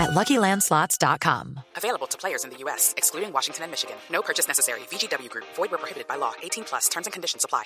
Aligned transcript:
at 0.00 0.10
LuckyLandSlots.com. 0.10 1.60
Available 1.76 2.06
to 2.06 2.18
players 2.18 2.44
in 2.44 2.50
the 2.50 2.56
U.S., 2.64 2.94
excluding 2.96 3.32
Washington 3.32 3.64
and 3.64 3.70
Michigan. 3.70 3.96
No 4.10 4.22
purchase 4.22 4.48
necessary. 4.48 4.80
VGW 4.90 5.28
Group. 5.28 5.44
Void 5.54 5.70
where 5.70 5.78
prohibited 5.78 6.08
by 6.08 6.16
law. 6.16 6.32
18 6.42 6.64
plus. 6.64 6.88
Terms 6.88 7.06
and 7.06 7.12
conditions 7.12 7.44
apply. 7.44 7.64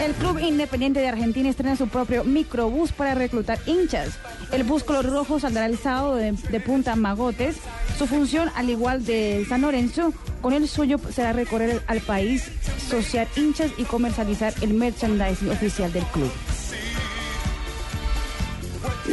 El 0.00 0.14
Club 0.14 0.38
Independiente 0.40 1.00
de 1.00 1.08
Argentina 1.08 1.48
estrena 1.48 1.76
su 1.76 1.88
propio 1.88 2.24
microbús 2.24 2.90
para 2.92 3.14
reclutar 3.14 3.58
hinchas. 3.66 4.18
El 4.52 4.64
bus 4.64 4.84
color 4.84 5.06
rojo 5.06 5.40
saldrá 5.40 5.64
el 5.64 5.78
sábado 5.78 6.16
de, 6.16 6.60
Punta 6.60 6.94
Magotes. 6.94 7.56
Su 7.96 8.06
función, 8.06 8.50
al 8.54 8.68
igual 8.68 9.02
de 9.04 9.46
San 9.48 9.62
Lorenzo, 9.62 10.12
con 10.42 10.52
el 10.52 10.68
suyo 10.68 10.98
será 11.10 11.32
recorrer 11.32 11.82
al 11.86 12.00
país, 12.00 12.50
sociar 12.88 13.26
hinchas 13.34 13.70
y 13.78 13.84
comercializar 13.84 14.52
el 14.60 14.74
merchandising 14.74 15.48
oficial 15.48 15.90
del 15.90 16.04
club. 16.04 16.30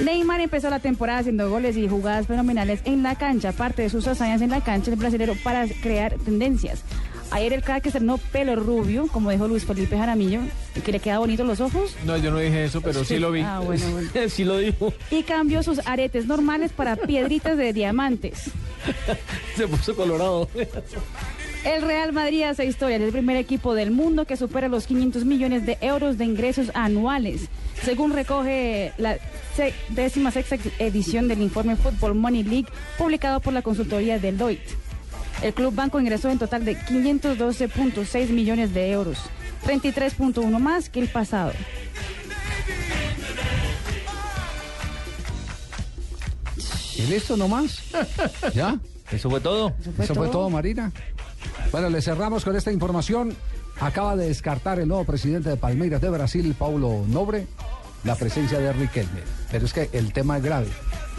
Neymar 0.03 0.41
empezó 0.41 0.69
la 0.69 0.79
temporada 0.79 1.19
haciendo 1.19 1.49
goles 1.49 1.77
y 1.77 1.87
jugadas 1.87 2.27
fenomenales 2.27 2.81
en 2.83 3.01
la 3.01 3.15
cancha. 3.15 3.53
Parte 3.53 3.83
de 3.83 3.89
sus 3.89 4.07
hazañas 4.07 4.41
en 4.41 4.49
la 4.49 4.61
cancha, 4.61 4.91
el 4.91 4.97
brasileño 4.97 5.33
para 5.43 5.65
crear 5.81 6.15
tendencias. 6.25 6.83
Ayer 7.31 7.53
el 7.53 7.61
crack 7.61 7.85
estrenó 7.85 8.17
pelo 8.17 8.55
rubio, 8.55 9.07
como 9.07 9.29
dijo 9.29 9.47
Luis 9.47 9.63
Felipe 9.65 9.97
Jaramillo, 9.97 10.41
que 10.83 10.91
le 10.91 10.99
queda 10.99 11.19
bonito 11.19 11.43
los 11.43 11.59
ojos. 11.59 11.95
No, 12.05 12.17
yo 12.17 12.31
no 12.31 12.39
dije 12.39 12.65
eso, 12.65 12.81
pero 12.81 13.03
sí 13.03 13.19
lo 13.19 13.31
vi. 13.31 13.41
Ah, 13.41 13.59
bueno, 13.59 13.85
bueno. 13.91 14.09
sí 14.29 14.43
lo 14.43 14.57
dijo. 14.57 14.93
Y 15.11 15.23
cambió 15.23 15.61
sus 15.61 15.79
aretes 15.85 16.25
normales 16.25 16.71
para 16.71 16.95
piedritas 16.95 17.55
de 17.57 17.71
diamantes. 17.71 18.51
Se 19.55 19.67
puso 19.67 19.95
colorado. 19.95 20.49
El 21.65 21.81
Real 21.81 22.13
Madrid 22.13 22.43
hace 22.43 22.65
historia, 22.65 22.95
es 22.95 23.03
el 23.03 23.11
primer 23.11 23.35
equipo 23.35 23.73
del 23.75 23.91
mundo 23.91 24.23
que 24.23 24.37
supera 24.37 24.69
los 24.69 24.87
500 24.87 25.25
millones 25.25 25.65
de 25.65 25.77
euros 25.81 26.17
de 26.17 26.23
ingresos 26.23 26.71
anuales, 26.73 27.49
según 27.83 28.13
recoge 28.13 28.93
la 28.97 29.17
décima 29.89 30.31
sexta 30.31 30.55
edición 30.79 31.27
del 31.27 31.41
informe 31.41 31.75
Football 31.75 32.15
Money 32.15 32.43
League 32.43 32.67
publicado 32.97 33.41
por 33.41 33.51
la 33.51 33.61
consultoría 33.61 34.19
Deloitte. 34.19 34.88
El 35.41 35.53
Club 35.53 35.73
Banco 35.73 35.99
ingresó 35.99 36.29
en 36.29 36.37
total 36.37 36.65
de 36.65 36.77
512.6 36.77 38.29
millones 38.29 38.73
de 38.73 38.91
euros, 38.91 39.19
33.1 39.65 40.59
más 40.59 40.89
que 40.89 40.99
el 40.99 41.07
pasado. 41.07 41.53
¿Y 46.97 47.03
listo 47.03 47.37
nomás? 47.37 47.81
¿Ya? 48.53 48.77
¿Eso 49.11 49.29
fue 49.29 49.39
todo? 49.39 49.73
Eso 49.97 50.13
fue 50.13 50.27
todo, 50.27 50.49
Marina. 50.49 50.91
Bueno, 51.71 51.89
le 51.89 52.01
cerramos 52.01 52.43
con 52.43 52.55
esta 52.57 52.71
información. 52.71 53.35
Acaba 53.79 54.17
de 54.17 54.27
descartar 54.27 54.79
el 54.79 54.89
nuevo 54.89 55.05
presidente 55.05 55.49
de 55.49 55.55
Palmeiras 55.55 56.01
de 56.01 56.09
Brasil, 56.09 56.53
Paulo 56.59 57.05
Nobre, 57.07 57.47
la 58.03 58.15
presencia 58.15 58.59
de 58.59 58.73
Riquelme. 58.73 59.21
Pero 59.49 59.65
es 59.65 59.71
que 59.71 59.89
el 59.93 60.11
tema 60.11 60.37
es 60.37 60.43
grave. 60.43 60.67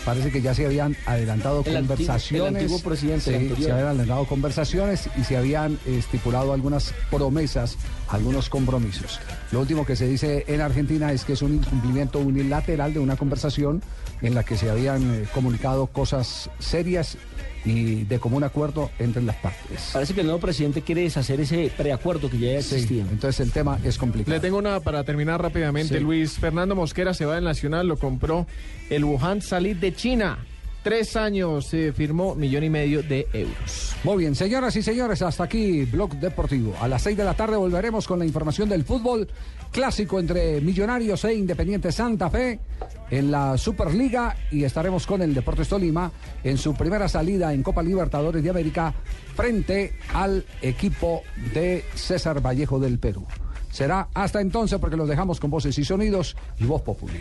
Parece 0.04 0.30
que 0.30 0.40
ya 0.40 0.54
se 0.54 0.64
habían 0.64 0.96
adelantado 1.06 1.62
El 1.66 1.76
antiguo- 1.76 1.88
conversaciones. 1.96 2.48
el 2.50 2.56
antiguo 2.56 2.78
presidente, 2.80 3.54
Sí, 3.54 3.62
se 3.62 3.70
habían 3.70 3.88
adelantado 3.88 4.24
conversaciones 4.24 5.08
y 5.20 5.24
se 5.24 5.36
habían 5.36 5.78
estipulado 5.86 6.52
algunas 6.52 6.94
promesas, 7.10 7.76
algunos 8.08 8.48
compromisos. 8.48 9.20
Lo 9.52 9.60
último 9.60 9.84
que 9.84 9.96
se 9.96 10.06
dice 10.08 10.44
en 10.48 10.62
Argentina 10.62 11.12
es 11.12 11.24
que 11.24 11.34
es 11.34 11.42
un 11.42 11.54
incumplimiento 11.54 12.18
unilateral 12.18 12.94
de 12.94 13.00
una 13.00 13.16
conversación 13.16 13.82
en 14.22 14.34
la 14.34 14.42
que 14.42 14.56
se 14.56 14.70
habían 14.70 15.02
eh, 15.14 15.24
comunicado 15.34 15.86
cosas 15.86 16.48
serias 16.58 17.16
y 17.64 18.04
de 18.04 18.18
común 18.18 18.44
acuerdo 18.44 18.90
entre 18.98 19.22
las 19.22 19.36
partes. 19.36 19.90
Parece 19.92 20.14
que 20.14 20.20
el 20.20 20.26
nuevo 20.26 20.40
presidente 20.40 20.82
quiere 20.82 21.02
deshacer 21.02 21.40
ese 21.40 21.70
preacuerdo 21.76 22.30
que 22.30 22.38
ya 22.38 22.48
Sí, 22.62 22.74
existía. 22.76 23.02
entonces 23.10 23.40
el 23.40 23.52
tema 23.52 23.78
es 23.84 23.98
complicado. 23.98 24.34
Le 24.34 24.40
tengo 24.40 24.58
una 24.58 24.80
para 24.80 25.04
terminar 25.04 25.42
rápidamente. 25.42 25.98
Sí. 25.98 26.00
Luis 26.04 26.32
Fernando 26.38 26.74
Mosquera 26.74 27.12
se 27.14 27.24
va 27.26 27.34
del 27.34 27.44
Nacional, 27.44 27.86
lo 27.86 27.96
compró 27.96 28.46
el 28.88 29.04
Wuhan 29.04 29.42
Salit 29.42 29.78
de 29.78 29.94
China. 29.94 30.38
Tres 30.82 31.14
años 31.14 31.66
se 31.66 31.92
firmó 31.92 32.34
millón 32.34 32.64
y 32.64 32.70
medio 32.70 33.02
de 33.02 33.26
euros. 33.34 33.94
Muy 34.02 34.16
bien, 34.16 34.34
señoras 34.34 34.74
y 34.76 34.82
señores, 34.82 35.20
hasta 35.20 35.44
aquí 35.44 35.84
Blog 35.84 36.14
Deportivo. 36.14 36.74
A 36.80 36.88
las 36.88 37.02
seis 37.02 37.18
de 37.18 37.24
la 37.24 37.34
tarde 37.34 37.58
volveremos 37.58 38.06
con 38.06 38.18
la 38.18 38.24
información 38.24 38.66
del 38.70 38.84
fútbol 38.84 39.28
clásico 39.70 40.18
entre 40.18 40.58
Millonarios 40.62 41.22
e 41.26 41.34
Independiente 41.34 41.92
Santa 41.92 42.30
Fe 42.30 42.58
en 43.10 43.30
la 43.30 43.58
Superliga 43.58 44.36
y 44.50 44.64
estaremos 44.64 45.06
con 45.06 45.22
el 45.22 45.34
Deportes 45.34 45.68
Tolima 45.68 46.10
en 46.44 46.58
su 46.58 46.74
primera 46.74 47.08
salida 47.08 47.52
en 47.52 47.62
Copa 47.62 47.82
Libertadores 47.82 48.42
de 48.42 48.50
América 48.50 48.94
frente 49.34 49.94
al 50.14 50.44
equipo 50.62 51.22
de 51.52 51.84
César 51.94 52.40
Vallejo 52.44 52.78
del 52.78 52.98
Perú. 52.98 53.26
Será 53.70 54.08
hasta 54.14 54.40
entonces 54.40 54.78
porque 54.78 54.96
los 54.96 55.08
dejamos 55.08 55.40
con 55.40 55.50
voces 55.50 55.78
y 55.78 55.84
sonidos 55.84 56.36
y 56.58 56.64
voz 56.64 56.82
popular. 56.82 57.20